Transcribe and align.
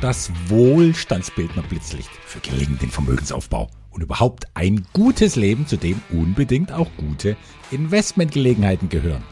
Das 0.00 0.30
Wohlstandsbildner 0.46 1.62
Blitzlicht 1.62 2.10
für 2.24 2.38
gelingenden 2.38 2.88
Vermögensaufbau 2.88 3.68
und 3.90 4.00
überhaupt 4.00 4.46
ein 4.54 4.86
gutes 4.92 5.34
Leben, 5.34 5.66
zu 5.66 5.76
dem 5.76 6.00
unbedingt 6.10 6.70
auch 6.70 6.88
gute 6.96 7.36
Investmentgelegenheiten 7.72 8.88
gehören. 8.88 9.24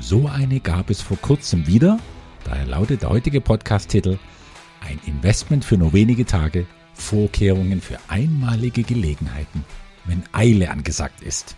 So 0.00 0.28
eine 0.28 0.60
gab 0.60 0.90
es 0.90 1.00
vor 1.00 1.16
kurzem 1.16 1.66
wieder. 1.66 1.98
Daher 2.44 2.66
lautet 2.66 3.00
der 3.00 3.08
heutige 3.08 3.40
Podcast-Titel 3.40 4.18
Ein 4.86 5.00
Investment 5.06 5.64
für 5.64 5.78
nur 5.78 5.94
wenige 5.94 6.26
Tage, 6.26 6.66
Vorkehrungen 6.92 7.80
für 7.80 7.96
einmalige 8.08 8.82
Gelegenheiten, 8.82 9.64
wenn 10.04 10.22
Eile 10.32 10.70
angesagt 10.70 11.22
ist. 11.22 11.56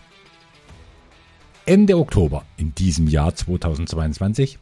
Ende 1.64 1.98
Oktober 1.98 2.44
in 2.56 2.72
diesem 2.76 3.08
Jahr 3.08 3.34
2022 3.34 4.60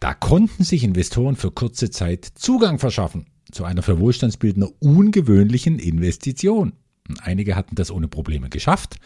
da 0.00 0.14
konnten 0.14 0.64
sich 0.64 0.84
Investoren 0.84 1.36
für 1.36 1.50
kurze 1.50 1.90
Zeit 1.90 2.24
Zugang 2.34 2.78
verschaffen 2.78 3.26
zu 3.50 3.64
einer 3.64 3.82
für 3.82 3.98
Wohlstandsbildner 3.98 4.68
ungewöhnlichen 4.80 5.78
Investition. 5.78 6.72
Einige 7.20 7.54
hatten 7.54 7.76
das 7.76 7.90
ohne 7.90 8.08
Probleme 8.08 8.48
geschafft, 8.48 8.96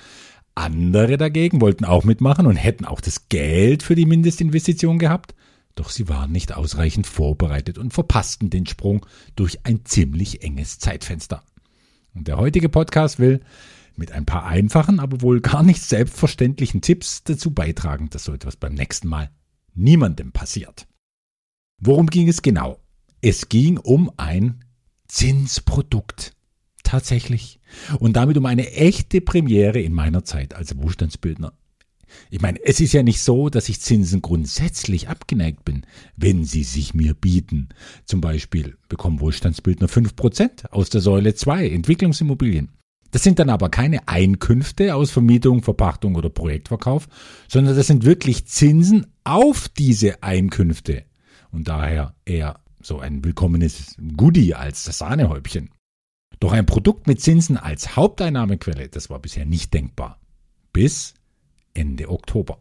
andere 0.54 1.16
dagegen 1.16 1.60
wollten 1.60 1.84
auch 1.84 2.04
mitmachen 2.04 2.46
und 2.46 2.56
hätten 2.56 2.84
auch 2.84 3.00
das 3.00 3.28
Geld 3.28 3.82
für 3.82 3.94
die 3.94 4.06
Mindestinvestition 4.06 4.98
gehabt, 4.98 5.34
doch 5.74 5.90
sie 5.90 6.08
waren 6.08 6.32
nicht 6.32 6.54
ausreichend 6.54 7.06
vorbereitet 7.06 7.78
und 7.78 7.92
verpassten 7.92 8.50
den 8.50 8.66
Sprung 8.66 9.06
durch 9.36 9.64
ein 9.64 9.84
ziemlich 9.84 10.42
enges 10.42 10.78
Zeitfenster. 10.78 11.42
Und 12.14 12.26
der 12.26 12.38
heutige 12.38 12.68
Podcast 12.68 13.18
will 13.18 13.40
mit 13.96 14.12
ein 14.12 14.26
paar 14.26 14.46
einfachen, 14.46 14.98
aber 14.98 15.22
wohl 15.22 15.40
gar 15.40 15.62
nicht 15.62 15.82
selbstverständlichen 15.82 16.80
Tipps 16.80 17.22
dazu 17.22 17.52
beitragen, 17.52 18.10
dass 18.10 18.24
so 18.24 18.32
etwas 18.32 18.56
beim 18.56 18.74
nächsten 18.74 19.08
Mal 19.08 19.30
niemandem 19.74 20.32
passiert. 20.32 20.86
Worum 21.78 22.06
ging 22.06 22.28
es 22.28 22.42
genau? 22.42 22.78
Es 23.22 23.48
ging 23.48 23.78
um 23.78 24.10
ein 24.16 24.64
Zinsprodukt. 25.08 26.34
Tatsächlich. 26.82 27.60
Und 27.98 28.14
damit 28.14 28.36
um 28.36 28.46
eine 28.46 28.70
echte 28.72 29.20
Premiere 29.20 29.80
in 29.80 29.92
meiner 29.92 30.24
Zeit 30.24 30.54
als 30.54 30.76
Wohlstandsbildner. 30.76 31.52
Ich 32.30 32.40
meine, 32.40 32.58
es 32.64 32.80
ist 32.80 32.92
ja 32.92 33.02
nicht 33.02 33.20
so, 33.22 33.48
dass 33.48 33.68
ich 33.68 33.80
Zinsen 33.80 34.20
grundsätzlich 34.22 35.08
abgeneigt 35.08 35.64
bin, 35.64 35.86
wenn 36.16 36.44
sie 36.44 36.64
sich 36.64 36.94
mir 36.94 37.14
bieten. 37.14 37.68
Zum 38.04 38.20
Beispiel 38.20 38.76
bekommen 38.88 39.20
Wohlstandsbildner 39.20 39.88
5% 39.88 40.70
aus 40.70 40.90
der 40.90 41.00
Säule 41.00 41.34
2 41.34 41.68
Entwicklungsimmobilien. 41.70 42.70
Das 43.10 43.22
sind 43.22 43.38
dann 43.38 43.50
aber 43.50 43.68
keine 43.70 44.06
Einkünfte 44.08 44.94
aus 44.94 45.10
Vermietung, 45.10 45.62
Verpachtung 45.62 46.14
oder 46.14 46.30
Projektverkauf, 46.30 47.08
sondern 47.48 47.76
das 47.76 47.88
sind 47.88 48.04
wirklich 48.04 48.46
Zinsen 48.46 49.06
auf 49.24 49.68
diese 49.68 50.22
Einkünfte 50.22 51.04
und 51.50 51.68
daher 51.68 52.14
eher 52.24 52.60
so 52.80 53.00
ein 53.00 53.24
willkommenes 53.24 53.96
Goodie 54.16 54.54
als 54.54 54.84
das 54.84 54.98
Sahnehäubchen. 54.98 55.70
Doch 56.38 56.52
ein 56.52 56.66
Produkt 56.66 57.06
mit 57.06 57.20
Zinsen 57.20 57.56
als 57.56 57.96
Haupteinnahmequelle, 57.96 58.88
das 58.88 59.10
war 59.10 59.18
bisher 59.18 59.44
nicht 59.44 59.74
denkbar. 59.74 60.18
Bis 60.72 61.14
Ende 61.74 62.08
Oktober. 62.08 62.58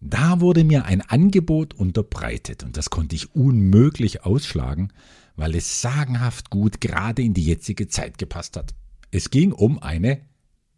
Da 0.00 0.40
wurde 0.40 0.64
mir 0.64 0.84
ein 0.84 1.00
Angebot 1.00 1.74
unterbreitet 1.74 2.64
und 2.64 2.76
das 2.76 2.90
konnte 2.90 3.14
ich 3.14 3.34
unmöglich 3.34 4.24
ausschlagen, 4.24 4.92
weil 5.36 5.54
es 5.54 5.80
sagenhaft 5.80 6.50
gut 6.50 6.80
gerade 6.80 7.22
in 7.22 7.34
die 7.34 7.44
jetzige 7.44 7.88
Zeit 7.88 8.18
gepasst 8.18 8.56
hat. 8.56 8.74
Es 9.14 9.28
ging 9.28 9.52
um 9.52 9.78
eine 9.78 10.22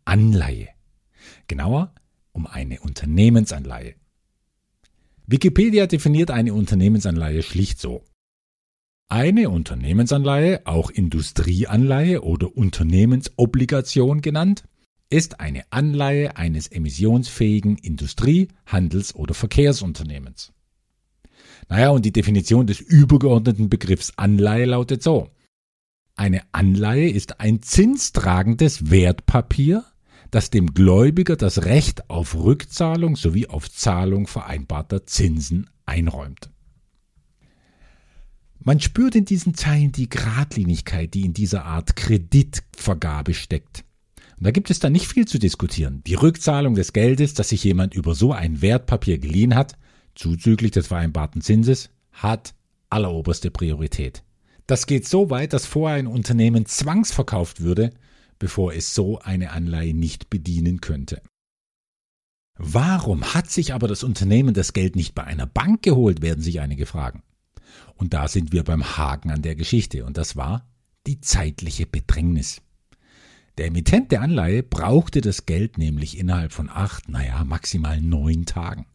Anleihe. 0.05 0.69
Genauer 1.47 1.95
um 2.33 2.49
eine 2.49 2.81
Unternehmensanleihe. 2.81 3.95
Wikipedia 5.27 5.87
definiert 5.87 6.33
eine 6.33 6.53
Unternehmensanleihe 6.53 7.45
schlicht 7.45 7.79
so. 7.81 8.05
Eine 9.09 9.51
Unternehmensanleihe, 9.51 10.67
auch 10.67 10.91
Industrieanleihe 10.91 12.23
oder 12.23 12.57
Unternehmensobligation 12.57 14.21
genannt, 14.21 14.65
ist 15.11 15.39
eine 15.39 15.63
Anleihe 15.71 16.37
eines 16.37 16.67
emissionsfähigen 16.67 17.79
Industrie-, 17.79 18.49
Handels- 18.67 19.15
oder 19.15 19.35
Verkehrsunternehmens. 19.35 20.53
Naja, 21.69 21.91
und 21.91 22.05
die 22.05 22.13
Definition 22.13 22.67
des 22.67 22.81
übergeordneten 22.81 23.69
Begriffs 23.69 24.13
Anleihe 24.17 24.65
lautet 24.65 25.05
so. 25.05 25.31
Eine 26.17 26.43
Anleihe 26.53 27.11
ist 27.11 27.41
ein 27.41 27.61
zinstragendes 27.63 28.91
Wertpapier, 28.91 29.85
das 30.31 30.51
dem 30.51 30.73
Gläubiger 30.73 31.37
das 31.37 31.65
Recht 31.65 32.09
auf 32.09 32.37
Rückzahlung 32.37 33.17
sowie 33.17 33.49
auf 33.49 33.71
Zahlung 33.71 34.27
vereinbarter 34.27 35.07
Zinsen 35.07 35.71
einräumt. 35.87 36.51
Man 38.61 38.81
spürt 38.81 39.15
in 39.17 39.25
diesen 39.25 39.55
Zeilen 39.55 39.93
die 39.93 40.09
Gradlinigkeit, 40.09 41.13
die 41.13 41.27
in 41.27 41.35
dieser 41.35 41.65
Art 41.65 41.97
Kreditvergabe 41.97 43.35
steckt. 43.35 43.85
Und 44.39 44.47
da 44.47 44.53
gibt 44.53 44.71
es 44.71 44.79
dann 44.79 44.93
nicht 44.93 45.07
viel 45.07 45.27
zu 45.27 45.39
diskutieren. 45.39 46.03
Die 46.07 46.15
Rückzahlung 46.15 46.75
des 46.75 46.93
Geldes, 46.93 47.35
das 47.35 47.51
sich 47.51 47.63
jemand 47.63 47.95
über 47.95 48.15
so 48.15 48.33
ein 48.33 48.63
Wertpapier 48.63 49.19
geliehen 49.19 49.55
hat, 49.55 49.77
zuzüglich 50.15 50.71
des 50.71 50.87
vereinbarten 50.87 51.43
Zinses, 51.43 51.91
hat 52.13 52.55
alleroberste 52.89 53.51
Priorität. 53.51 54.23
Das 54.67 54.87
geht 54.87 55.07
so 55.07 55.31
weit, 55.31 55.53
dass 55.53 55.67
vorher 55.67 55.99
ein 55.99 56.07
Unternehmen 56.07 56.67
zwangsverkauft 56.67 57.61
würde, 57.61 57.93
bevor 58.39 58.73
es 58.73 58.95
so 58.95 59.19
eine 59.19 59.51
Anleihe 59.51 59.95
nicht 59.95 60.31
bedienen 60.31 60.81
könnte. 60.81 61.23
Warum 62.57 63.35
hat 63.35 63.51
sich 63.51 63.75
aber 63.75 63.89
das 63.89 64.05
Unternehmen 64.05 64.55
das 64.55 64.73
Geld 64.73 64.97
nicht 64.97 65.15
bei 65.15 65.25
einer 65.25 65.47
Bank 65.47 65.83
geholt, 65.83 66.23
werden 66.23 66.43
sich 66.43 66.61
einige 66.61 66.87
fragen. 66.87 67.23
Und 67.97 68.15
da 68.15 68.29
sind 68.29 68.53
wir 68.53 68.63
beim 68.63 68.97
Haken 68.97 69.31
an 69.31 69.43
der 69.43 69.57
Geschichte, 69.57 70.05
und 70.05 70.17
das 70.17 70.37
war 70.37 70.67
die 71.07 71.21
zeitliche 71.21 71.87
Bedrängnis. 71.87 72.63
Der 73.59 73.67
Emittent 73.67 74.11
der 74.13 74.23
Anleihe 74.23 74.63
brauchte 74.63 75.21
das 75.21 75.47
Geld 75.47 75.79
nämlich 75.79 76.19
innerhalb 76.19 76.53
von 76.53 76.71
acht, 76.71 77.09
naja, 77.09 77.45
maximal 77.45 78.01
neun 78.01 78.47
Tagen. 78.47 78.87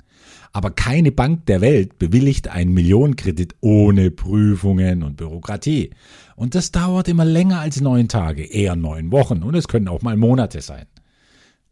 Aber 0.52 0.72
keine 0.72 1.12
Bank 1.12 1.46
der 1.46 1.62
Welt 1.62 2.00
bewilligt 2.00 2.48
einen 2.48 2.74
Millionenkredit 2.74 3.56
ohne 3.62 4.12
Prüfungen 4.12 5.04
und 5.04 5.18
Bürokratie. 5.18 5.92
Und 6.36 6.56
das 6.56 6.72
dauert 6.72 7.08
immer 7.08 7.26
länger 7.26 7.60
als 7.60 7.82
neun 7.82 8.08
Tage, 8.08 8.44
eher 8.44 8.76
neun 8.76 9.12
Wochen 9.12 9.44
und 9.44 9.56
es 9.56 9.68
können 9.68 9.88
auch 9.88 10.02
mal 10.02 10.18
Monate 10.18 10.62
sein. 10.62 10.86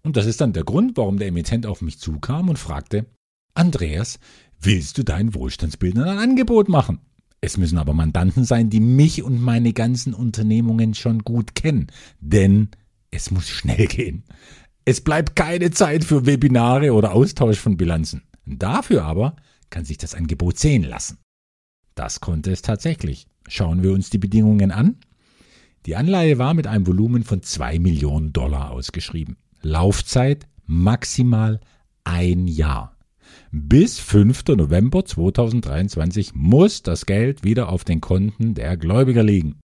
Und 0.03 0.15
das 0.15 0.25
ist 0.25 0.41
dann 0.41 0.53
der 0.53 0.63
Grund, 0.63 0.95
warum 0.97 1.17
der 1.17 1.27
Emittent 1.27 1.65
auf 1.65 1.81
mich 1.81 1.99
zukam 1.99 2.49
und 2.49 2.59
fragte, 2.59 3.07
Andreas, 3.55 4.19
willst 4.61 4.97
du 4.97 5.03
deinen 5.03 5.33
Wohlstandsbildern 5.33 6.07
ein 6.07 6.17
Angebot 6.19 6.69
machen? 6.69 6.99
Es 7.41 7.57
müssen 7.57 7.77
aber 7.77 7.93
Mandanten 7.93 8.45
sein, 8.45 8.69
die 8.69 8.79
mich 8.79 9.23
und 9.23 9.41
meine 9.41 9.73
ganzen 9.73 10.13
Unternehmungen 10.13 10.93
schon 10.93 11.19
gut 11.19 11.55
kennen, 11.55 11.87
denn 12.19 12.69
es 13.11 13.31
muss 13.31 13.47
schnell 13.47 13.87
gehen. 13.87 14.23
Es 14.85 15.01
bleibt 15.01 15.35
keine 15.35 15.71
Zeit 15.71 16.03
für 16.03 16.25
Webinare 16.25 16.93
oder 16.93 17.13
Austausch 17.13 17.59
von 17.59 17.77
Bilanzen. 17.77 18.23
Dafür 18.47 19.03
aber 19.03 19.35
kann 19.69 19.85
sich 19.85 19.97
das 19.97 20.15
Angebot 20.15 20.57
sehen 20.57 20.83
lassen. 20.83 21.19
Das 21.95 22.21
konnte 22.21 22.51
es 22.51 22.61
tatsächlich. 22.61 23.27
Schauen 23.47 23.83
wir 23.83 23.91
uns 23.91 24.09
die 24.09 24.17
Bedingungen 24.17 24.71
an. 24.71 24.97
Die 25.85 25.95
Anleihe 25.95 26.37
war 26.37 26.53
mit 26.53 26.67
einem 26.67 26.87
Volumen 26.87 27.23
von 27.23 27.41
2 27.41 27.79
Millionen 27.79 28.33
Dollar 28.33 28.71
ausgeschrieben. 28.71 29.37
Laufzeit 29.61 30.47
maximal 30.65 31.59
ein 32.03 32.47
Jahr. 32.47 32.95
Bis 33.51 33.99
5. 33.99 34.43
November 34.49 35.05
2023 35.05 36.33
muss 36.33 36.83
das 36.83 37.05
Geld 37.05 37.43
wieder 37.43 37.69
auf 37.69 37.83
den 37.83 38.01
Konten 38.01 38.53
der 38.53 38.77
Gläubiger 38.77 39.23
liegen. 39.23 39.59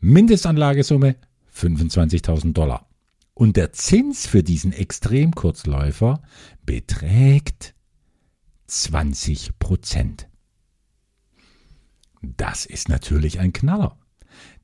Mindestanlagesumme 0.00 1.16
25.000 1.54 2.52
Dollar. 2.52 2.88
Und 3.34 3.56
der 3.56 3.72
Zins 3.72 4.26
für 4.26 4.42
diesen 4.42 4.72
Extremkurzläufer 4.72 6.22
beträgt 6.64 7.74
20 8.70 9.58
Prozent. 9.58 10.28
Das 12.22 12.66
ist 12.66 12.88
natürlich 12.88 13.40
ein 13.40 13.52
Knaller. 13.52 13.98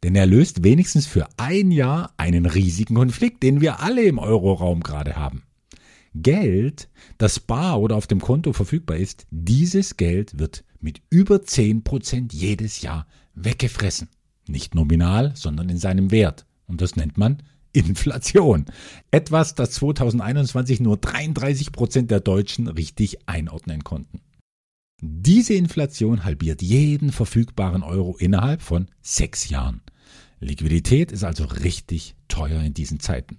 Denn 0.05 0.14
er 0.14 0.26
löst 0.26 0.62
wenigstens 0.62 1.06
für 1.06 1.29
ein 1.38 1.73
Jahr 1.73 2.14
einen 2.17 2.47
riesigen 2.47 2.94
Konflikt, 2.94 3.43
den 3.43 3.61
wir 3.61 3.81
alle 3.81 4.05
im 4.05 4.19
Euroraum 4.19 4.82
gerade 4.82 5.17
haben. 5.17 5.43
Geld, 6.14 6.88
das 7.19 7.41
bar 7.41 7.81
oder 7.81 7.97
auf 7.97 8.06
dem 8.06 8.20
Konto 8.20 8.53
verfügbar 8.53 8.97
ist, 8.97 9.26
dieses 9.31 9.97
Geld 9.97 10.38
wird 10.38 10.64
mit 10.81 11.02
über 11.11 11.43
10 11.43 11.82
Prozent 11.82 12.32
jedes 12.32 12.82
Jahr 12.82 13.09
weggefressen. 13.35 14.09
Nicht 14.47 14.76
nominal, 14.76 15.32
sondern 15.35 15.69
in 15.69 15.79
seinem 15.79 16.12
Wert. 16.12 16.47
Und 16.69 16.81
das 16.81 16.94
nennt 16.94 17.19
man 17.19 17.43
Inflation. 17.76 18.67
Etwas, 19.11 19.55
das 19.55 19.73
2021 19.73 20.81
nur 20.81 20.96
33 20.96 21.73
Prozent 21.73 22.11
der 22.11 22.20
Deutschen 22.20 22.69
richtig 22.69 23.28
einordnen 23.28 23.84
konnten. 23.84 24.20
Diese 25.00 25.55
Inflation 25.55 26.25
halbiert 26.25 26.62
jeden 26.62 27.12
verfügbaren 27.12 27.82
Euro 27.82 28.17
innerhalb 28.17 28.62
von 28.62 28.88
sechs 29.02 29.50
Jahren. 29.50 29.82
Liquidität 30.40 31.12
ist 31.12 31.25
also 31.25 31.44
richtig 31.44 32.14
teuer 32.28 32.62
in 32.62 32.75
diesen 32.75 33.00
Zeiten. 33.00 33.38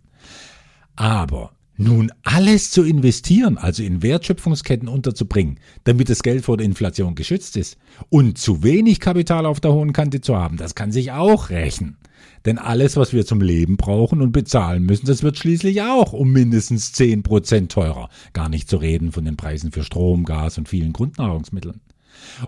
Aber 0.96 1.57
nun 1.78 2.12
alles 2.24 2.72
zu 2.72 2.84
investieren, 2.84 3.58
also 3.58 3.84
in 3.84 4.02
Wertschöpfungsketten 4.02 4.88
unterzubringen, 4.88 5.60
damit 5.84 6.10
das 6.10 6.24
Geld 6.24 6.46
vor 6.46 6.58
der 6.58 6.66
Inflation 6.66 7.16
geschützt 7.16 7.56
ist 7.56 7.78
und 8.10 8.38
zu 8.38 8.64
wenig 8.64 9.00
Kapital 9.00 9.46
auf 9.46 9.60
der 9.60 9.74
hohen 9.74 9.94
Kante 9.94 10.22
zu 10.22 10.36
haben, 10.36 10.58
das 10.58 10.76
kann 10.76 10.92
sich 10.92 11.12
auch 11.12 11.50
rächen. 11.50 11.98
Denn 12.46 12.58
alles, 12.58 12.96
was 12.96 13.14
wir 13.14 13.26
zum 13.26 13.42
Leben 13.42 13.78
brauchen 13.78 14.22
und 14.22 14.32
bezahlen 14.32 14.84
müssen, 14.84 15.06
das 15.06 15.24
wird 15.24 15.38
schließlich 15.38 15.82
auch 15.82 16.14
um 16.14 16.32
mindestens 16.32 16.94
10% 16.94 17.68
teurer. 17.68 18.10
Gar 18.34 18.50
nicht 18.50 18.70
zu 18.70 18.78
reden 18.78 19.12
von 19.12 19.26
den 19.26 19.38
Preisen 19.38 19.72
für 19.72 19.84
Strom, 19.84 20.24
Gas 20.24 20.58
und 20.58 20.70
vielen 20.70 20.94
Grundnahrungsmitteln. 20.94 21.82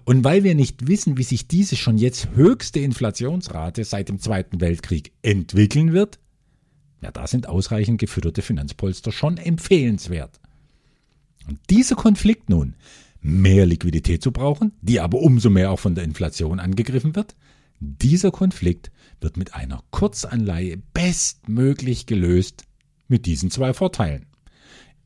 Und 0.06 0.24
weil 0.24 0.44
wir 0.44 0.56
nicht 0.56 0.88
wissen, 0.88 1.18
wie 1.18 1.24
sich 1.24 1.48
diese 1.48 1.75
schon 1.75 1.98
jetzt 1.98 2.30
höchste 2.34 2.80
Inflationsrate 2.80 3.84
seit 3.84 4.10
dem 4.10 4.20
Zweiten 4.20 4.62
Weltkrieg 4.62 5.12
entwickeln 5.22 5.94
wird, 5.94 6.20
ja, 7.01 7.12
da 7.12 7.28
sind 7.28 7.48
ausreichend 7.48 8.00
gefütterte 8.00 8.42
Finanzpolster 8.42 9.12
schon 9.12 9.38
empfehlenswert. 9.38 10.40
Und 11.48 11.60
dieser 11.69 11.96
Konflikt 11.96 12.50
nun, 12.50 12.75
mehr 13.22 13.66
Liquidität 13.66 14.22
zu 14.22 14.31
brauchen, 14.31 14.74
die 14.81 15.00
aber 15.00 15.19
umso 15.19 15.50
mehr 15.50 15.72
auch 15.72 15.80
von 15.80 15.96
der 15.96 16.04
Inflation 16.04 16.60
angegriffen 16.60 17.16
wird, 17.16 17.36
dieser 17.80 18.31
Konflikt 18.31 18.92
wird 19.22 19.38
mit 19.38 19.54
einer 19.54 19.84
Kurzanleihe 19.92 20.78
bestmöglich 20.94 22.06
gelöst 22.06 22.66
mit 23.07 23.25
diesen 23.25 23.51
zwei 23.51 23.74
Vorteilen. 23.74 24.25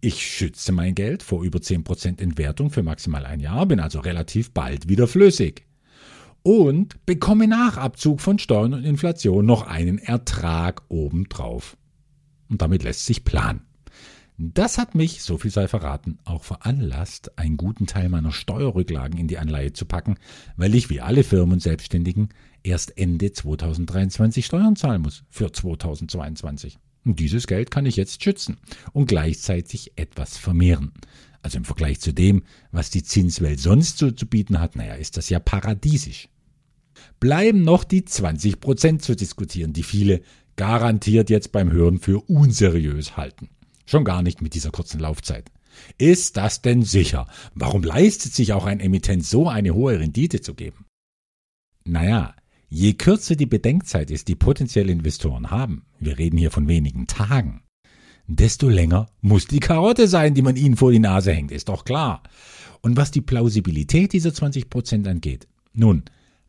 Ich 0.02 0.26
schütze 0.26 0.72
mein 0.72 0.96
Geld 0.96 1.24
vor 1.24 1.44
über 1.44 1.60
10% 1.60 2.20
Entwertung 2.20 2.72
für 2.72 2.84
maximal 2.84 3.26
ein 3.26 3.40
Jahr, 3.40 3.66
bin 3.66 3.80
also 3.80 4.00
relativ 4.00 4.52
bald 4.52 4.90
wieder 4.90 5.08
flüssig. 5.08 5.66
Und 6.42 7.06
bekomme 7.06 7.48
nach 7.48 7.78
Abzug 7.78 8.20
von 8.20 8.38
Steuern 8.38 8.74
und 8.74 8.84
Inflation 8.84 9.46
noch 9.46 9.66
einen 9.66 10.00
Ertrag 10.00 10.82
obendrauf 10.90 11.78
und 12.50 12.62
damit 12.62 12.84
lässt 12.84 13.06
sich 13.06 13.24
planen. 13.24 13.62
Das 14.38 14.80
hat 14.80 14.96
mich, 14.96 15.22
so 15.22 15.38
viel 15.38 15.52
sei 15.52 15.68
verraten, 15.68 16.18
auch 16.26 16.44
veranlasst, 16.44 17.38
einen 17.38 17.56
guten 17.56 17.86
Teil 17.86 18.10
meiner 18.10 18.32
Steuerrücklagen 18.32 19.20
in 19.20 19.28
die 19.28 19.38
Anleihe 19.38 19.74
zu 19.74 19.86
packen, 19.86 20.16
weil 20.58 20.74
ich 20.74 20.90
wie 20.90 21.02
alle 21.02 21.24
Firmen 21.24 21.54
und 21.54 21.62
Selbstständigen 21.62 22.30
erst 22.64 22.98
Ende 22.98 23.32
2023 23.32 24.46
Steuern 24.46 24.76
zahlen 24.76 25.04
muss 25.04 25.24
für 25.30 25.52
2022. 25.52 26.80
Und 27.06 27.20
dieses 27.20 27.48
Geld 27.48 27.70
kann 27.70 27.86
ich 27.86 27.96
jetzt 27.96 28.24
schützen 28.24 28.58
und 28.92 29.08
gleichzeitig 29.08 29.94
etwas 29.98 30.38
vermehren. 30.38 30.94
Also 31.42 31.58
im 31.58 31.66
Vergleich 31.66 32.00
zu 32.00 32.14
dem, 32.14 32.44
was 32.72 32.90
die 32.90 33.04
Zinswelt 33.04 33.60
sonst 33.60 33.98
so 33.98 34.10
zu 34.10 34.26
bieten 34.26 34.60
hat, 34.60 34.76
naja, 34.76 34.96
ist 34.96 35.18
das 35.18 35.30
ja 35.30 35.40
paradiesisch. 35.40 36.30
Bleiben 37.20 37.64
noch 37.64 37.84
die 37.84 38.06
20 38.06 38.60
Prozent 38.60 39.02
zu 39.02 39.16
diskutieren, 39.16 39.74
die 39.74 39.84
viele 39.84 40.22
garantiert 40.56 41.30
jetzt 41.30 41.52
beim 41.52 41.72
Hören 41.72 42.00
für 42.00 42.20
unseriös 42.30 43.18
halten. 43.18 43.50
Schon 43.86 44.04
gar 44.04 44.22
nicht 44.22 44.42
mit 44.42 44.54
dieser 44.54 44.72
kurzen 44.72 45.00
Laufzeit. 45.00 45.52
Ist 45.98 46.38
das 46.38 46.62
denn 46.62 46.84
sicher? 46.84 47.28
Warum 47.56 47.84
leistet 47.84 48.34
sich 48.34 48.54
auch 48.54 48.66
ein 48.66 48.80
Emittent 48.80 49.26
so 49.26 49.50
eine 49.50 49.74
hohe 49.74 50.00
Rendite 50.00 50.42
zu 50.42 50.54
geben? 50.54 50.86
Naja, 51.86 52.36
je 52.70 52.94
kürzer 52.94 53.36
die 53.36 53.46
Bedenkzeit 53.46 54.12
ist, 54.12 54.28
die 54.28 54.36
potenzielle 54.36 54.92
Investoren 54.92 55.52
haben, 55.52 55.86
wir 56.00 56.18
reden 56.18 56.38
hier 56.38 56.52
von 56.52 56.68
wenigen 56.68 57.08
Tagen, 57.08 57.64
desto 58.28 58.70
länger 58.70 59.10
muss 59.22 59.48
die 59.48 59.60
Karotte 59.60 60.08
sein, 60.08 60.34
die 60.34 60.42
man 60.42 60.56
ihnen 60.56 60.78
vor 60.78 60.92
die 60.92 61.00
Nase 61.00 61.34
hängt, 61.34 61.52
ist 61.52 61.70
doch 61.70 61.86
klar. 61.86 62.24
Und 62.82 62.98
was 62.98 63.12
die 63.12 63.22
Plausibilität 63.22 64.14
dieser 64.14 64.34
20 64.34 64.70
Prozent 64.70 65.08
angeht, 65.08 65.48
nun, 65.74 66.04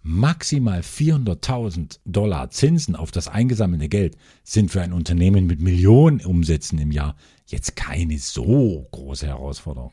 Maximal 0.06 0.80
400.000 0.80 1.98
Dollar 2.04 2.50
Zinsen 2.50 2.94
auf 2.94 3.10
das 3.10 3.26
eingesammelte 3.26 3.88
Geld 3.88 4.18
sind 4.42 4.70
für 4.70 4.82
ein 4.82 4.92
Unternehmen 4.92 5.46
mit 5.46 5.60
Millionen 5.60 6.20
Umsätzen 6.20 6.78
im 6.78 6.92
Jahr 6.92 7.16
jetzt 7.46 7.74
keine 7.74 8.18
so 8.18 8.86
große 8.92 9.26
Herausforderung. 9.26 9.92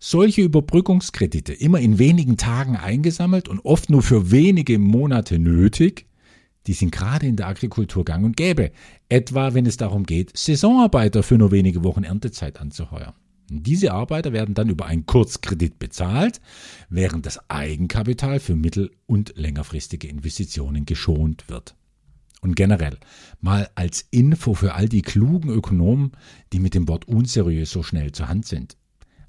Solche 0.00 0.42
Überbrückungskredite 0.42 1.52
immer 1.52 1.78
in 1.78 2.00
wenigen 2.00 2.36
Tagen 2.36 2.74
eingesammelt 2.74 3.48
und 3.48 3.60
oft 3.60 3.90
nur 3.90 4.02
für 4.02 4.32
wenige 4.32 4.80
Monate 4.80 5.38
nötig, 5.38 6.06
die 6.66 6.72
sind 6.72 6.90
gerade 6.90 7.28
in 7.28 7.36
der 7.36 7.46
Agrikultur 7.46 8.04
gang 8.04 8.24
und 8.24 8.36
gäbe, 8.36 8.72
etwa 9.08 9.54
wenn 9.54 9.66
es 9.66 9.76
darum 9.76 10.02
geht, 10.02 10.36
Saisonarbeiter 10.36 11.22
für 11.22 11.38
nur 11.38 11.52
wenige 11.52 11.84
Wochen 11.84 12.02
Erntezeit 12.02 12.60
anzuheuern. 12.60 13.14
Diese 13.48 13.92
Arbeiter 13.92 14.32
werden 14.32 14.54
dann 14.54 14.70
über 14.70 14.86
einen 14.86 15.06
Kurzkredit 15.06 15.78
bezahlt, 15.78 16.40
während 16.88 17.26
das 17.26 17.50
Eigenkapital 17.50 18.40
für 18.40 18.56
mittel- 18.56 18.90
und 19.06 19.34
längerfristige 19.36 20.08
Investitionen 20.08 20.86
geschont 20.86 21.48
wird. 21.48 21.74
Und 22.40 22.56
generell, 22.56 22.98
mal 23.40 23.70
als 23.74 24.06
Info 24.10 24.54
für 24.54 24.74
all 24.74 24.88
die 24.88 25.02
klugen 25.02 25.50
Ökonomen, 25.50 26.12
die 26.52 26.60
mit 26.60 26.74
dem 26.74 26.88
Wort 26.88 27.06
unseriös 27.06 27.70
so 27.70 27.82
schnell 27.82 28.12
zur 28.12 28.28
Hand 28.28 28.46
sind. 28.46 28.76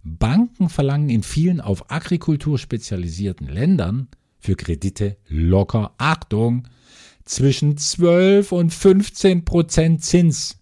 Banken 0.04 0.70
verlangen 0.70 1.10
in 1.10 1.24
vielen 1.24 1.62
auf 1.62 1.92
Agrikultur 1.92 2.58
spezialisierten 2.58 3.48
Ländern 3.48 4.08
für 4.38 4.56
Kredite 4.56 5.18
locker, 5.28 5.94
Achtung, 5.98 6.68
zwischen 7.24 7.78
12 7.78 8.52
und 8.52 8.74
15 8.74 9.46
Prozent 9.46 10.04
Zins. 10.04 10.60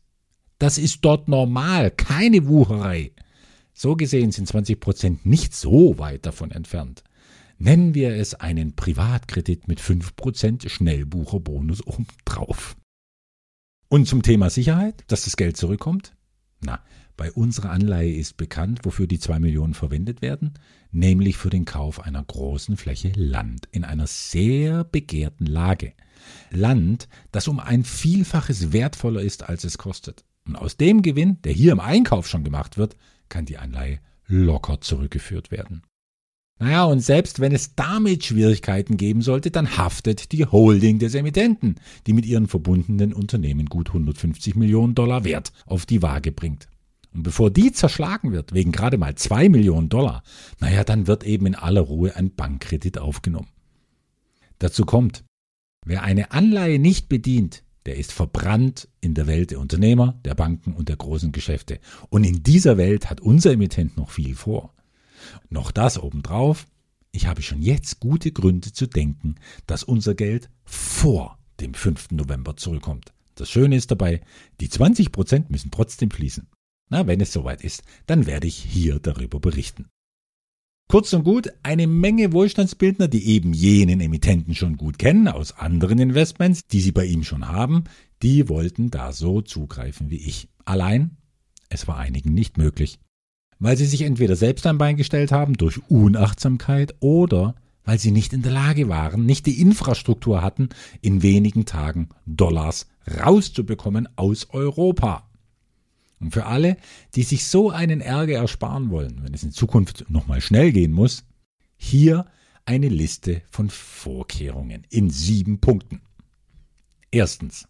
Das 0.59 0.77
ist 0.77 0.99
dort 1.03 1.27
normal, 1.27 1.91
keine 1.91 2.47
Wucherei. 2.47 3.11
So 3.73 3.95
gesehen 3.95 4.31
sind 4.31 4.47
20 4.47 4.79
Prozent 4.79 5.25
nicht 5.25 5.55
so 5.55 5.97
weit 5.97 6.25
davon 6.25 6.51
entfernt. 6.51 7.03
Nennen 7.57 7.93
wir 7.93 8.15
es 8.15 8.33
einen 8.33 8.75
Privatkredit 8.75 9.67
mit 9.67 9.79
5 9.79 10.15
Prozent 10.15 10.69
Schnellbucherbonus 10.69 11.85
obendrauf. 11.85 12.75
Und 13.89 14.07
zum 14.07 14.21
Thema 14.21 14.49
Sicherheit, 14.49 15.03
dass 15.07 15.25
das 15.25 15.37
Geld 15.37 15.55
zurückkommt? 15.57 16.15
Na, 16.61 16.81
bei 17.15 17.31
unserer 17.31 17.69
Anleihe 17.69 18.15
ist 18.15 18.37
bekannt, 18.37 18.79
wofür 18.83 19.05
die 19.05 19.19
2 19.19 19.39
Millionen 19.39 19.75
verwendet 19.75 20.21
werden, 20.21 20.53
nämlich 20.91 21.37
für 21.37 21.49
den 21.49 21.65
Kauf 21.65 21.99
einer 21.99 22.23
großen 22.23 22.75
Fläche 22.75 23.11
Land 23.15 23.67
in 23.71 23.83
einer 23.83 24.07
sehr 24.07 24.83
begehrten 24.83 25.45
Lage. 25.45 25.93
Land, 26.49 27.07
das 27.31 27.47
um 27.47 27.59
ein 27.59 27.83
Vielfaches 27.83 28.71
wertvoller 28.73 29.21
ist, 29.21 29.43
als 29.47 29.63
es 29.63 29.77
kostet. 29.77 30.23
Und 30.45 30.55
aus 30.55 30.77
dem 30.77 31.01
Gewinn, 31.01 31.41
der 31.43 31.53
hier 31.53 31.71
im 31.71 31.79
Einkauf 31.79 32.27
schon 32.27 32.43
gemacht 32.43 32.77
wird, 32.77 32.95
kann 33.29 33.45
die 33.45 33.57
Anleihe 33.57 33.99
locker 34.27 34.81
zurückgeführt 34.81 35.51
werden. 35.51 35.83
Naja, 36.59 36.85
und 36.85 36.99
selbst 36.99 37.39
wenn 37.39 37.51
es 37.51 37.75
damit 37.75 38.23
Schwierigkeiten 38.23 38.95
geben 38.95 39.21
sollte, 39.21 39.51
dann 39.51 39.77
haftet 39.77 40.31
die 40.31 40.45
Holding 40.45 40.99
des 40.99 41.15
Emittenten, 41.15 41.75
die 42.07 42.13
mit 42.13 42.25
ihren 42.25 42.47
verbundenen 42.47 43.11
Unternehmen 43.11 43.65
gut 43.65 43.89
150 43.89 44.55
Millionen 44.55 44.95
Dollar 44.95 45.23
Wert 45.23 45.51
auf 45.65 45.85
die 45.85 46.01
Waage 46.01 46.31
bringt. 46.31 46.67
Und 47.13 47.23
bevor 47.23 47.51
die 47.51 47.71
zerschlagen 47.71 48.31
wird, 48.31 48.53
wegen 48.53 48.71
gerade 48.71 48.97
mal 48.97 49.15
zwei 49.15 49.49
Millionen 49.49 49.89
Dollar, 49.89 50.23
naja, 50.59 50.83
dann 50.83 51.07
wird 51.07 51.23
eben 51.23 51.47
in 51.47 51.55
aller 51.55 51.81
Ruhe 51.81 52.15
ein 52.15 52.33
Bankkredit 52.33 52.97
aufgenommen. 52.97 53.49
Dazu 54.59 54.85
kommt, 54.85 55.23
wer 55.85 56.03
eine 56.03 56.31
Anleihe 56.31 56.79
nicht 56.79 57.09
bedient, 57.09 57.63
der 57.85 57.97
ist 57.97 58.11
verbrannt 58.11 58.87
in 59.01 59.13
der 59.13 59.27
Welt 59.27 59.51
der 59.51 59.59
Unternehmer, 59.59 60.19
der 60.25 60.35
Banken 60.35 60.73
und 60.73 60.89
der 60.89 60.95
großen 60.95 61.31
Geschäfte. 61.31 61.79
Und 62.09 62.23
in 62.23 62.43
dieser 62.43 62.77
Welt 62.77 63.09
hat 63.09 63.21
unser 63.21 63.51
Emittent 63.51 63.97
noch 63.97 64.11
viel 64.11 64.35
vor. 64.35 64.73
Noch 65.49 65.71
das 65.71 65.97
obendrauf, 65.99 66.67
ich 67.11 67.27
habe 67.27 67.41
schon 67.41 67.61
jetzt 67.61 67.99
gute 67.99 68.31
Gründe 68.31 68.73
zu 68.73 68.87
denken, 68.87 69.35
dass 69.67 69.83
unser 69.83 70.15
Geld 70.15 70.49
vor 70.65 71.37
dem 71.59 71.73
5. 71.73 72.11
November 72.11 72.57
zurückkommt. 72.57 73.13
Das 73.35 73.49
Schöne 73.49 73.75
ist 73.75 73.91
dabei, 73.91 74.21
die 74.59 74.69
20 74.69 75.11
Prozent 75.11 75.49
müssen 75.49 75.71
trotzdem 75.71 76.11
fließen. 76.11 76.47
Na, 76.89 77.07
wenn 77.07 77.21
es 77.21 77.31
soweit 77.31 77.63
ist, 77.63 77.83
dann 78.05 78.25
werde 78.25 78.47
ich 78.47 78.55
hier 78.55 78.99
darüber 78.99 79.39
berichten. 79.39 79.87
Kurz 80.89 81.11
und 81.13 81.23
gut, 81.23 81.49
eine 81.63 81.87
Menge 81.87 82.33
Wohlstandsbildner, 82.33 83.07
die 83.07 83.27
eben 83.27 83.53
jenen 83.53 83.99
Emittenten 83.99 84.53
schon 84.53 84.77
gut 84.77 84.99
kennen 84.99 85.27
aus 85.27 85.57
anderen 85.57 85.97
Investments, 85.97 86.67
die 86.67 86.81
sie 86.81 86.91
bei 86.91 87.05
ihm 87.05 87.23
schon 87.23 87.47
haben, 87.47 87.85
die 88.21 88.47
wollten 88.47 88.91
da 88.91 89.11
so 89.11 89.41
zugreifen 89.41 90.09
wie 90.09 90.17
ich. 90.17 90.49
Allein, 90.65 91.17
es 91.69 91.87
war 91.87 91.97
einigen 91.97 92.33
nicht 92.33 92.57
möglich. 92.57 92.99
Weil 93.59 93.77
sie 93.77 93.85
sich 93.85 94.03
entweder 94.03 94.35
selbst 94.35 94.67
ein 94.67 94.77
Bein 94.77 94.97
gestellt 94.97 95.31
haben 95.31 95.53
durch 95.53 95.79
Unachtsamkeit 95.89 96.95
oder 96.99 97.55
weil 97.83 97.99
sie 97.99 98.11
nicht 98.11 98.33
in 98.33 98.41
der 98.41 98.51
Lage 98.51 98.87
waren, 98.87 99.25
nicht 99.25 99.45
die 99.45 99.59
Infrastruktur 99.59 100.41
hatten, 100.41 100.69
in 101.01 101.21
wenigen 101.21 101.65
Tagen 101.65 102.09
Dollars 102.25 102.87
rauszubekommen 103.07 104.07
aus 104.15 104.49
Europa. 104.51 105.29
Und 106.23 106.31
für 106.31 106.45
alle, 106.45 106.77
die 107.15 107.23
sich 107.23 107.45
so 107.45 107.69
einen 107.69 107.99
Ärger 107.99 108.37
ersparen 108.37 108.89
wollen, 108.89 109.21
wenn 109.23 109.33
es 109.33 109.43
in 109.43 109.51
Zukunft 109.51 110.09
nochmal 110.09 110.39
schnell 110.39 110.71
gehen 110.71 110.93
muss, 110.93 111.25
hier 111.75 112.25
eine 112.63 112.87
Liste 112.87 113.41
von 113.49 113.69
Vorkehrungen 113.69 114.87
in 114.89 115.09
sieben 115.09 115.59
Punkten. 115.59 116.01
Erstens. 117.11 117.67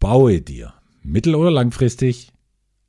Baue 0.00 0.40
dir 0.40 0.74
mittel- 1.02 1.36
oder 1.36 1.52
langfristig 1.52 2.32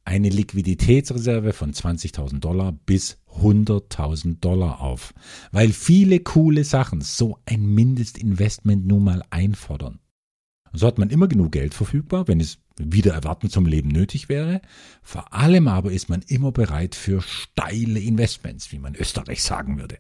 eine 0.04 0.30
Liquiditätsreserve 0.30 1.54
von 1.54 1.74
20.000 1.74 2.40
Dollar 2.40 2.72
bis 2.72 3.20
100.000 3.40 4.40
Dollar 4.40 4.82
auf, 4.82 5.14
weil 5.52 5.72
viele 5.74 6.22
coole 6.22 6.64
Sachen 6.64 7.02
so 7.02 7.38
ein 7.46 7.66
Mindestinvestment 7.66 8.88
nun 8.88 9.04
mal 9.04 9.24
einfordern. 9.30 10.01
So 10.74 10.88
hat 10.88 10.98
man 10.98 11.10
immer 11.10 11.28
genug 11.28 11.52
Geld 11.52 11.74
verfügbar, 11.74 12.28
wenn 12.28 12.40
es 12.40 12.60
wieder 12.78 13.14
erwarten 13.14 13.50
zum 13.50 13.66
Leben 13.66 13.90
nötig 13.90 14.30
wäre. 14.30 14.62
Vor 15.02 15.34
allem 15.34 15.68
aber 15.68 15.92
ist 15.92 16.10
man 16.10 16.22
immer 16.28 16.52
bereit 16.52 16.96
für 16.96 17.22
steile 17.22 18.00
Investments, 18.00 18.72
wie 18.72 18.80
man 18.80 18.96
Österreich 18.96 19.44
sagen 19.44 19.78
würde. 19.78 20.00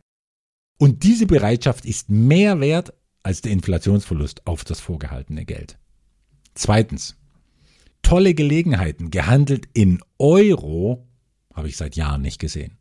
Und 0.77 1.03
diese 1.03 1.27
Bereitschaft 1.27 1.85
ist 1.85 2.09
mehr 2.09 2.59
wert 2.59 2.93
als 3.23 3.41
der 3.41 3.51
Inflationsverlust 3.51 4.47
auf 4.47 4.63
das 4.63 4.79
vorgehaltene 4.79 5.45
Geld. 5.45 5.77
Zweitens. 6.55 7.17
Tolle 8.01 8.33
Gelegenheiten, 8.33 9.11
gehandelt 9.11 9.67
in 9.73 10.01
Euro, 10.17 11.07
habe 11.53 11.67
ich 11.67 11.77
seit 11.77 11.95
Jahren 11.95 12.23
nicht 12.23 12.39
gesehen. 12.39 12.79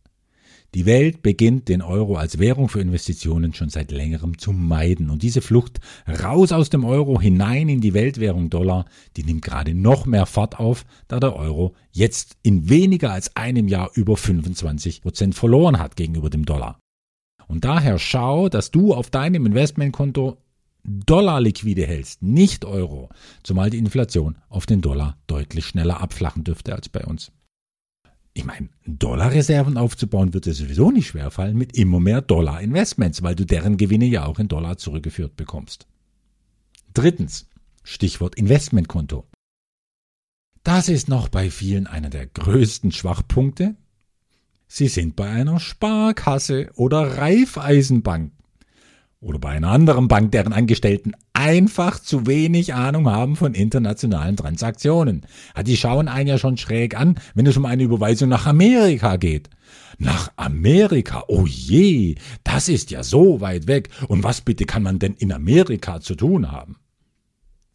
Die 0.74 0.86
Welt 0.86 1.22
beginnt 1.22 1.68
den 1.68 1.82
Euro 1.82 2.16
als 2.16 2.38
Währung 2.38 2.68
für 2.68 2.80
Investitionen 2.80 3.54
schon 3.54 3.70
seit 3.70 3.90
längerem 3.90 4.38
zu 4.38 4.52
meiden. 4.52 5.10
Und 5.10 5.22
diese 5.22 5.42
Flucht 5.42 5.80
raus 6.06 6.52
aus 6.52 6.70
dem 6.70 6.84
Euro 6.84 7.20
hinein 7.20 7.68
in 7.68 7.80
die 7.80 7.92
Weltwährung 7.92 8.50
Dollar, 8.50 8.84
die 9.16 9.24
nimmt 9.24 9.42
gerade 9.42 9.74
noch 9.74 10.06
mehr 10.06 10.26
Fahrt 10.26 10.60
auf, 10.60 10.86
da 11.08 11.18
der 11.18 11.34
Euro 11.34 11.74
jetzt 11.90 12.36
in 12.42 12.68
weniger 12.68 13.10
als 13.10 13.34
einem 13.34 13.66
Jahr 13.66 13.90
über 13.94 14.16
25 14.16 15.02
Prozent 15.02 15.34
verloren 15.34 15.80
hat 15.80 15.96
gegenüber 15.96 16.30
dem 16.30 16.44
Dollar. 16.44 16.78
Und 17.48 17.64
daher 17.64 17.98
schau, 17.98 18.48
dass 18.48 18.70
du 18.70 18.94
auf 18.94 19.10
deinem 19.10 19.46
Investmentkonto 19.46 20.36
Dollar 20.84 21.40
liquide 21.40 21.84
hältst, 21.84 22.22
nicht 22.22 22.64
Euro, 22.64 23.10
zumal 23.42 23.70
die 23.70 23.78
Inflation 23.78 24.38
auf 24.48 24.66
den 24.66 24.80
Dollar 24.80 25.18
deutlich 25.26 25.66
schneller 25.66 26.00
abflachen 26.00 26.44
dürfte 26.44 26.74
als 26.74 26.88
bei 26.88 27.04
uns. 27.04 27.32
Ich 28.40 28.46
meine, 28.46 28.70
Dollarreserven 28.86 29.76
aufzubauen 29.76 30.32
wird 30.32 30.46
dir 30.46 30.54
sowieso 30.54 30.90
nicht 30.90 31.08
schwerfallen 31.08 31.58
mit 31.58 31.76
immer 31.76 32.00
mehr 32.00 32.22
Dollar-Investments, 32.22 33.22
weil 33.22 33.34
du 33.34 33.44
deren 33.44 33.76
Gewinne 33.76 34.06
ja 34.06 34.24
auch 34.24 34.38
in 34.38 34.48
Dollar 34.48 34.78
zurückgeführt 34.78 35.36
bekommst. 35.36 35.86
Drittens, 36.94 37.50
Stichwort 37.82 38.36
Investmentkonto. 38.36 39.26
Das 40.62 40.88
ist 40.88 41.10
noch 41.10 41.28
bei 41.28 41.50
vielen 41.50 41.86
einer 41.86 42.08
der 42.08 42.28
größten 42.28 42.92
Schwachpunkte. 42.92 43.76
Sie 44.68 44.88
sind 44.88 45.16
bei 45.16 45.28
einer 45.28 45.60
Sparkasse 45.60 46.70
oder 46.76 47.18
Raiffeisenbank 47.18 48.32
oder 49.20 49.38
bei 49.38 49.50
einer 49.50 49.70
anderen 49.70 50.08
Bank, 50.08 50.32
deren 50.32 50.52
Angestellten 50.52 51.12
einfach 51.34 51.98
zu 51.98 52.26
wenig 52.26 52.72
Ahnung 52.74 53.08
haben 53.08 53.36
von 53.36 53.54
internationalen 53.54 54.36
Transaktionen. 54.36 55.26
Die 55.62 55.76
schauen 55.76 56.08
einen 56.08 56.28
ja 56.28 56.38
schon 56.38 56.56
schräg 56.56 56.98
an, 56.98 57.16
wenn 57.34 57.46
es 57.46 57.56
um 57.56 57.66
eine 57.66 57.82
Überweisung 57.82 58.30
nach 58.30 58.46
Amerika 58.46 59.16
geht. 59.16 59.50
Nach 59.98 60.32
Amerika? 60.36 61.24
Oh 61.28 61.44
je, 61.46 62.14
das 62.44 62.68
ist 62.68 62.90
ja 62.90 63.02
so 63.02 63.42
weit 63.42 63.66
weg. 63.66 63.90
Und 64.08 64.24
was 64.24 64.40
bitte 64.40 64.64
kann 64.64 64.82
man 64.82 64.98
denn 64.98 65.14
in 65.14 65.32
Amerika 65.32 66.00
zu 66.00 66.14
tun 66.14 66.50
haben? 66.50 66.76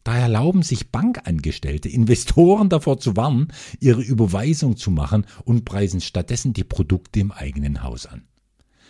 Da 0.04 0.18
erlauben 0.18 0.62
sich 0.62 0.92
Bankangestellte, 0.92 1.90
Investoren 1.90 2.70
davor 2.70 3.00
zu 3.00 3.16
warnen, 3.16 3.48
ihre 3.80 4.02
Überweisung 4.02 4.78
zu 4.78 4.92
machen 4.92 5.26
und 5.44 5.66
preisen 5.66 6.02
stattdessen 6.02 6.54
die 6.54 6.64
Produkte 6.64 7.20
im 7.20 7.32
eigenen 7.32 7.84
Haus 7.84 8.06
an. 8.06 8.24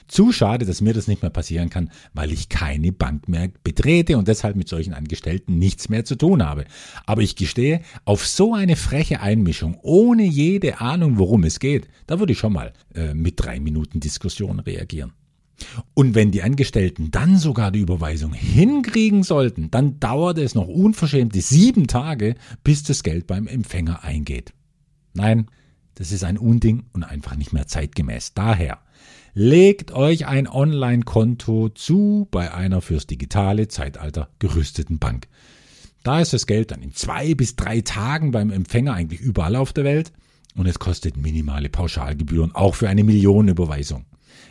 Zu 0.07 0.31
schade, 0.31 0.65
dass 0.65 0.81
mir 0.81 0.93
das 0.93 1.07
nicht 1.07 1.23
mehr 1.23 1.31
passieren 1.31 1.69
kann, 1.69 1.89
weil 2.13 2.31
ich 2.31 2.49
keine 2.49 2.91
Bank 2.91 3.27
mehr 3.27 3.49
betrete 3.63 4.17
und 4.17 4.27
deshalb 4.27 4.55
mit 4.55 4.69
solchen 4.69 4.93
Angestellten 4.93 5.57
nichts 5.57 5.89
mehr 5.89 6.05
zu 6.05 6.15
tun 6.15 6.43
habe. 6.43 6.65
Aber 7.05 7.21
ich 7.21 7.35
gestehe, 7.35 7.81
auf 8.05 8.27
so 8.27 8.53
eine 8.53 8.75
freche 8.75 9.21
Einmischung, 9.21 9.77
ohne 9.81 10.23
jede 10.23 10.79
Ahnung, 10.79 11.17
worum 11.17 11.43
es 11.43 11.59
geht, 11.59 11.87
da 12.05 12.19
würde 12.19 12.33
ich 12.33 12.39
schon 12.39 12.53
mal 12.53 12.73
äh, 12.93 13.15
mit 13.15 13.35
drei 13.37 13.59
Minuten 13.59 13.99
Diskussion 13.99 14.59
reagieren. 14.59 15.13
Und 15.93 16.15
wenn 16.15 16.31
die 16.31 16.43
Angestellten 16.43 17.11
dann 17.11 17.37
sogar 17.37 17.71
die 17.71 17.79
Überweisung 17.79 18.33
hinkriegen 18.33 19.23
sollten, 19.23 19.71
dann 19.71 19.99
dauert 19.99 20.37
es 20.37 20.53
noch 20.53 20.67
unverschämte 20.67 21.41
sieben 21.41 21.87
Tage, 21.87 22.35
bis 22.63 22.83
das 22.83 23.03
Geld 23.03 23.25
beim 23.25 23.47
Empfänger 23.47 24.03
eingeht. 24.03 24.53
Nein, 25.13 25.47
das 25.95 26.11
ist 26.11 26.25
ein 26.25 26.37
Unding 26.37 26.83
und 26.91 27.03
einfach 27.03 27.37
nicht 27.37 27.53
mehr 27.53 27.67
zeitgemäß. 27.67 28.33
Daher 28.33 28.79
Legt 29.37 29.91
euch 29.91 30.27
ein 30.27 30.47
Online-Konto 30.47 31.67
zu 31.67 32.25
bei 32.31 32.53
einer 32.53 32.79
fürs 32.79 33.05
digitale 33.05 33.67
Zeitalter 33.67 34.29
gerüsteten 34.39 34.97
Bank. 34.97 35.27
Da 36.03 36.21
ist 36.21 36.31
das 36.31 36.47
Geld 36.47 36.71
dann 36.71 36.81
in 36.81 36.93
zwei 36.93 37.35
bis 37.35 37.57
drei 37.57 37.81
Tagen 37.81 38.31
beim 38.31 38.49
Empfänger 38.49 38.93
eigentlich 38.93 39.19
überall 39.19 39.57
auf 39.57 39.73
der 39.73 39.83
Welt 39.83 40.13
und 40.55 40.67
es 40.67 40.79
kostet 40.79 41.17
minimale 41.17 41.67
Pauschalgebühren, 41.67 42.55
auch 42.55 42.75
für 42.75 42.87
eine 42.87 43.03
Millionenüberweisung. 43.03 44.05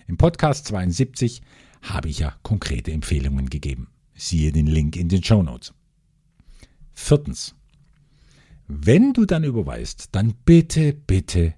Im 0.06 0.18
Podcast 0.18 0.66
72 0.66 1.40
habe 1.80 2.10
ich 2.10 2.18
ja 2.18 2.34
konkrete 2.42 2.92
Empfehlungen 2.92 3.48
gegeben. 3.48 3.88
Siehe 4.14 4.52
den 4.52 4.66
Link 4.66 4.96
in 4.96 5.08
den 5.08 5.24
Show 5.24 5.42
Notes. 5.42 5.72
Viertens. 6.92 7.54
Wenn 8.68 9.14
du 9.14 9.24
dann 9.24 9.44
überweist, 9.44 10.10
dann 10.12 10.34
bitte, 10.44 10.92
bitte 10.92 11.54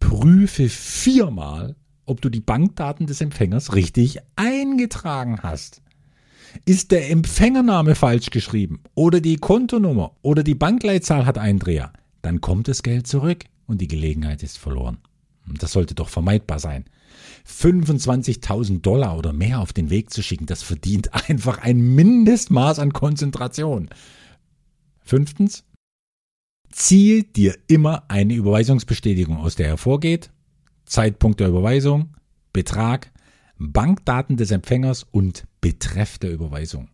prüfe 0.00 0.68
viermal, 0.68 1.76
ob 2.08 2.20
du 2.20 2.28
die 2.28 2.40
Bankdaten 2.40 3.06
des 3.06 3.20
Empfängers 3.20 3.74
richtig 3.74 4.18
eingetragen 4.36 5.40
hast. 5.42 5.82
Ist 6.64 6.92
der 6.92 7.10
Empfängername 7.10 7.94
falsch 7.94 8.30
geschrieben 8.30 8.80
oder 8.94 9.20
die 9.20 9.36
Kontonummer 9.36 10.12
oder 10.22 10.42
die 10.42 10.54
Bankleitzahl 10.54 11.26
hat 11.26 11.38
Eindreher, 11.38 11.92
dann 12.22 12.40
kommt 12.40 12.68
das 12.68 12.82
Geld 12.82 13.06
zurück 13.06 13.44
und 13.66 13.80
die 13.80 13.88
Gelegenheit 13.88 14.42
ist 14.42 14.58
verloren. 14.58 14.98
Das 15.58 15.72
sollte 15.72 15.94
doch 15.94 16.08
vermeidbar 16.08 16.58
sein. 16.58 16.84
25.000 17.46 18.80
Dollar 18.80 19.16
oder 19.16 19.32
mehr 19.32 19.60
auf 19.60 19.72
den 19.72 19.90
Weg 19.90 20.10
zu 20.10 20.22
schicken, 20.22 20.46
das 20.46 20.62
verdient 20.62 21.14
einfach 21.28 21.58
ein 21.58 21.78
Mindestmaß 21.94 22.78
an 22.78 22.92
Konzentration. 22.92 23.88
Fünftens, 25.04 25.64
ziehe 26.70 27.24
dir 27.24 27.56
immer 27.66 28.04
eine 28.08 28.34
Überweisungsbestätigung 28.34 29.38
aus, 29.38 29.54
der 29.54 29.68
hervorgeht, 29.68 30.30
Zeitpunkt 30.88 31.40
der 31.40 31.48
Überweisung, 31.48 32.16
Betrag, 32.52 33.12
Bankdaten 33.58 34.36
des 34.36 34.50
Empfängers 34.50 35.04
und 35.04 35.46
Betreff 35.60 36.18
der 36.18 36.32
Überweisung. 36.32 36.90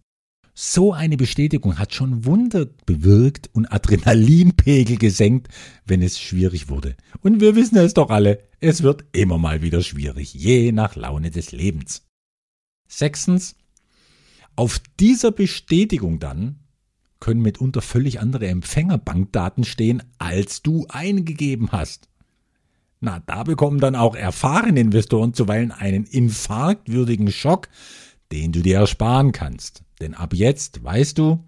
So 0.57 0.93
eine 0.93 1.17
Bestätigung 1.17 1.79
hat 1.79 1.95
schon 1.95 2.25
Wunder 2.25 2.67
bewirkt 2.87 3.51
und 3.53 3.67
Adrenalinpegel 3.67 4.99
gesenkt, 4.99 5.49
wenn 5.85 6.01
es 6.01 6.21
schwierig 6.21 6.69
wurde. 6.69 6.97
Und 7.23 7.41
wir 7.41 7.57
wissen 7.57 7.77
es 7.77 7.95
doch 7.95 8.09
alle, 8.09 8.49
es 8.61 8.85
wird 8.85 9.05
immer 9.13 9.37
mal 9.37 9.63
wieder 9.63 9.83
schwierig, 9.83 10.33
je 10.33 10.71
nach 10.71 10.95
Laune 10.95 11.33
des 11.33 11.51
Lebens. 11.51 12.07
Sechstens, 12.87 13.57
auf 14.55 14.81
dieser 15.01 15.33
Bestätigung 15.33 16.21
dann 16.21 16.61
können 17.19 17.43
mitunter 17.43 17.83
völlig 17.83 18.21
andere 18.21 18.47
Empfängerbankdaten 18.47 19.65
stehen, 19.65 20.05
als 20.19 20.63
du 20.63 20.87
eingegeben 20.89 21.73
hast. 21.73 22.09
Na, 23.05 23.21
da 23.27 23.43
bekommen 23.43 23.81
dann 23.81 23.97
auch 23.97 24.17
erfahrene 24.17 24.81
Investoren 24.81 25.35
zuweilen 25.35 25.73
einen 25.73 26.05
infarktwürdigen 26.05 27.31
Schock, 27.31 27.69
den 28.33 28.51
du 28.51 28.63
dir 28.63 28.79
ersparen 28.79 29.33
kannst. 29.33 29.85
Denn 30.01 30.15
ab 30.15 30.33
jetzt 30.33 30.83
weißt 30.83 31.19
du, 31.19 31.45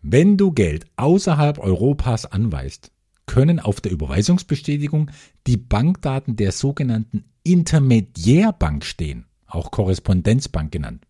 wenn 0.00 0.38
du 0.38 0.52
Geld 0.52 0.86
außerhalb 0.96 1.58
Europas 1.58 2.24
anweist, 2.24 2.92
können 3.26 3.60
auf 3.60 3.82
der 3.82 3.92
Überweisungsbestätigung 3.92 5.10
die 5.46 5.58
Bankdaten 5.58 6.36
der 6.36 6.50
sogenannten 6.50 7.24
Intermediärbank 7.42 8.86
stehen, 8.86 9.26
auch 9.46 9.70
Korrespondenzbank 9.72 10.72
genannt. 10.72 11.06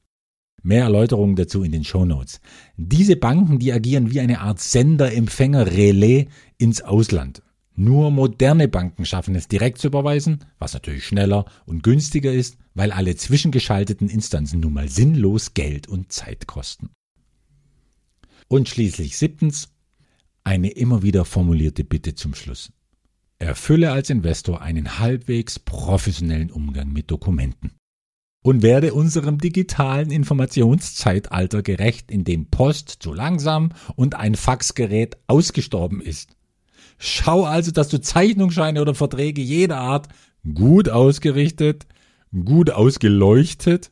Mehr 0.64 0.82
Erläuterungen 0.82 1.36
dazu 1.36 1.62
in 1.62 1.70
den 1.70 1.84
Show 1.84 2.04
Notes. 2.04 2.40
Diese 2.76 3.14
Banken, 3.14 3.60
die 3.60 3.72
agieren 3.72 4.10
wie 4.10 4.18
eine 4.18 4.40
Art 4.40 4.58
Sender-Empfänger-Relais 4.58 6.26
ins 6.58 6.82
Ausland. 6.82 7.40
Nur 7.76 8.10
moderne 8.10 8.68
Banken 8.68 9.06
schaffen 9.06 9.34
es 9.34 9.48
direkt 9.48 9.78
zu 9.78 9.86
überweisen, 9.86 10.44
was 10.58 10.74
natürlich 10.74 11.06
schneller 11.06 11.44
und 11.66 11.82
günstiger 11.82 12.32
ist, 12.32 12.58
weil 12.74 12.92
alle 12.92 13.16
zwischengeschalteten 13.16 14.08
Instanzen 14.08 14.60
nun 14.60 14.72
mal 14.72 14.88
sinnlos 14.88 15.54
Geld 15.54 15.88
und 15.88 16.12
Zeit 16.12 16.46
kosten. 16.46 16.90
Und 18.48 18.68
schließlich 18.68 19.16
siebtens, 19.16 19.68
eine 20.44 20.70
immer 20.70 21.02
wieder 21.02 21.24
formulierte 21.24 21.84
Bitte 21.84 22.14
zum 22.14 22.34
Schluss. 22.34 22.72
Erfülle 23.38 23.92
als 23.92 24.10
Investor 24.10 24.60
einen 24.60 24.98
halbwegs 24.98 25.58
professionellen 25.58 26.50
Umgang 26.50 26.92
mit 26.92 27.10
Dokumenten. 27.10 27.72
Und 28.42 28.62
werde 28.62 28.94
unserem 28.94 29.38
digitalen 29.38 30.10
Informationszeitalter 30.10 31.62
gerecht, 31.62 32.10
in 32.10 32.24
dem 32.24 32.46
Post 32.46 32.96
zu 33.00 33.12
langsam 33.12 33.70
und 33.96 34.14
ein 34.14 34.34
Faxgerät 34.34 35.18
ausgestorben 35.26 36.00
ist. 36.00 36.36
Schau 37.02 37.44
also, 37.44 37.70
dass 37.70 37.88
du 37.88 37.98
Zeichnungsscheine 37.98 38.82
oder 38.82 38.94
Verträge 38.94 39.40
jeder 39.40 39.78
Art 39.78 40.08
gut 40.54 40.90
ausgerichtet, 40.90 41.86
gut 42.30 42.70
ausgeleuchtet 42.70 43.90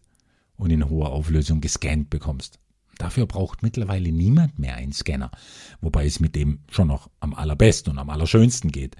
und 0.57 0.71
in 0.71 0.91
hoher 0.91 1.11
Auflösung 1.11 1.63
gescannt 1.63 2.11
bekommst. 2.11 2.61
Dafür 2.99 3.25
braucht 3.25 3.63
mittlerweile 3.63 4.13
niemand 4.13 4.59
mehr 4.59 4.77
einen 4.77 4.93
Scanner, 4.93 5.31
wobei 5.81 6.05
es 6.05 6.21
mit 6.21 6.37
dem 6.37 6.59
schon 6.71 6.89
noch 6.89 7.09
am 7.19 7.33
allerbesten 7.33 7.93
und 7.93 7.99
am 7.99 8.11
allerschönsten 8.11 8.71
geht. 8.73 8.97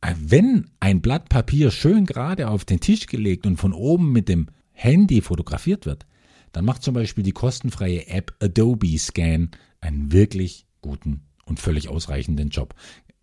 Wenn 0.00 0.70
ein 0.80 1.02
Blatt 1.02 1.28
Papier 1.28 1.70
schön 1.70 2.06
gerade 2.06 2.48
auf 2.48 2.64
den 2.64 2.80
Tisch 2.80 3.06
gelegt 3.08 3.46
und 3.46 3.58
von 3.58 3.74
oben 3.74 4.10
mit 4.10 4.30
dem 4.30 4.46
Handy 4.72 5.20
fotografiert 5.20 5.84
wird, 5.84 6.06
dann 6.52 6.64
macht 6.64 6.82
zum 6.82 6.94
Beispiel 6.94 7.24
die 7.24 7.32
kostenfreie 7.32 8.06
App 8.06 8.34
Adobe 8.40 8.96
Scan 8.96 9.50
einen 9.82 10.12
wirklich 10.12 10.66
guten 10.80 11.24
und 11.44 11.60
völlig 11.60 11.90
ausreichenden 11.90 12.48
Job. 12.48 12.74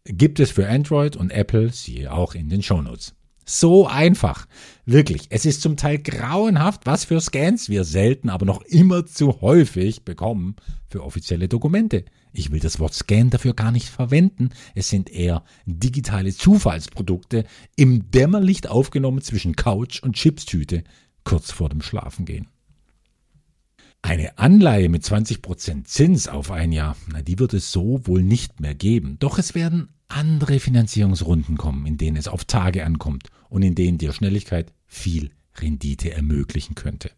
Gibt 0.06 0.40
es 0.40 0.52
für 0.52 0.68
Android 0.68 1.16
und 1.16 1.32
Apple, 1.32 1.72
siehe 1.72 2.14
auch 2.14 2.36
in 2.36 2.48
den 2.48 2.62
Shownotes. 2.62 3.16
So 3.48 3.88
einfach. 3.88 4.48
Wirklich. 4.86 5.28
Es 5.30 5.46
ist 5.46 5.62
zum 5.62 5.78
Teil 5.78 6.00
grauenhaft, 6.00 6.86
was 6.86 7.06
für 7.06 7.22
Scans 7.22 7.70
wir 7.70 7.84
selten, 7.84 8.30
aber 8.30 8.46
noch 8.46 8.62
immer 8.64 9.06
zu 9.06 9.42
häufig 9.42 10.04
bekommen 10.04 10.56
für 10.88 11.04
offizielle 11.04 11.48
Dokumente. 11.48 12.06
Ich 12.34 12.52
will 12.52 12.60
das 12.60 12.80
Wort 12.80 12.94
Scan 12.94 13.30
dafür 13.30 13.54
gar 13.54 13.72
nicht 13.72 13.88
verwenden. 13.88 14.50
Es 14.74 14.90
sind 14.90 15.10
eher 15.10 15.44
digitale 15.66 16.34
Zufallsprodukte 16.34 17.46
im 17.76 18.12
Dämmerlicht 18.12 18.68
aufgenommen 18.68 19.22
zwischen 19.22 19.56
Couch 19.56 20.02
und 20.02 20.16
Chipstüte 20.16 20.84
kurz 21.24 21.52
vor 21.52 21.70
dem 21.70 21.82
Schlafengehen. 21.82 22.48
Eine 24.02 24.38
Anleihe 24.38 24.90
mit 24.90 25.04
20% 25.04 25.86
Zins 25.86 26.28
auf 26.28 26.52
ein 26.52 26.72
Jahr, 26.72 26.96
na, 27.12 27.24
die 27.24 27.40
wird 27.40 27.56
es 27.56 27.72
so 27.72 28.06
wohl 28.06 28.22
nicht 28.22 28.60
mehr 28.60 28.76
geben. 28.76 29.18
Doch 29.18 29.40
es 29.40 29.56
werden 29.56 29.95
andere 30.08 30.60
Finanzierungsrunden 30.60 31.58
kommen, 31.58 31.86
in 31.86 31.98
denen 31.98 32.18
es 32.18 32.28
auf 32.28 32.46
Tage 32.46 32.86
ankommt 32.86 33.30
und 33.50 33.64
in 33.64 33.76
denen 33.76 33.98
dir 33.98 34.14
Schnelligkeit 34.14 34.74
viel 34.86 35.32
Rendite 35.56 36.12
ermöglichen 36.12 36.76
könnte. 36.76 37.12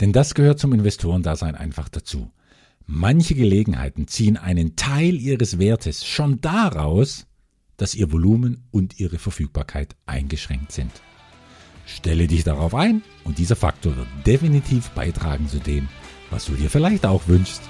Denn 0.00 0.12
das 0.12 0.34
gehört 0.34 0.58
zum 0.58 0.72
Investorendasein 0.72 1.54
einfach 1.54 1.88
dazu. 1.88 2.30
Manche 2.86 3.34
Gelegenheiten 3.34 4.06
ziehen 4.06 4.36
einen 4.36 4.76
Teil 4.76 5.16
ihres 5.16 5.58
Wertes 5.58 6.04
schon 6.04 6.40
daraus, 6.40 7.26
dass 7.76 7.94
ihr 7.94 8.12
Volumen 8.12 8.64
und 8.70 9.00
ihre 9.00 9.18
Verfügbarkeit 9.18 9.96
eingeschränkt 10.06 10.72
sind. 10.72 10.92
Stelle 11.84 12.26
dich 12.26 12.44
darauf 12.44 12.74
ein 12.74 13.02
und 13.24 13.38
dieser 13.38 13.56
Faktor 13.56 13.96
wird 13.96 14.08
definitiv 14.26 14.90
beitragen 14.90 15.48
zu 15.48 15.58
dem, 15.58 15.88
was 16.30 16.46
du 16.46 16.54
dir 16.54 16.70
vielleicht 16.70 17.06
auch 17.06 17.28
wünschst, 17.28 17.62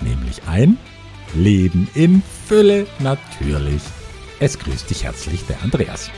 nämlich 0.00 0.42
ein 0.46 0.78
Leben 1.34 1.88
in 1.94 2.22
Fülle 2.46 2.86
natürlich. 2.98 3.82
Es 4.40 4.58
grüßt 4.58 4.88
dich 4.88 5.04
herzlich 5.04 5.44
der 5.46 5.62
Andreas. 5.62 6.10